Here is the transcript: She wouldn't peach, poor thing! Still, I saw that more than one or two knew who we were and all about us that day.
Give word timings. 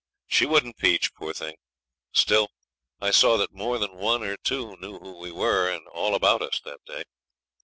She 0.25 0.47
wouldn't 0.47 0.77
peach, 0.77 1.13
poor 1.13 1.31
thing! 1.31 1.57
Still, 2.11 2.49
I 2.99 3.11
saw 3.11 3.37
that 3.37 3.53
more 3.53 3.77
than 3.77 3.93
one 3.99 4.23
or 4.23 4.35
two 4.35 4.75
knew 4.77 4.97
who 4.97 5.19
we 5.19 5.31
were 5.31 5.69
and 5.71 5.85
all 5.89 6.15
about 6.15 6.41
us 6.41 6.59
that 6.63 6.83
day. 6.85 7.03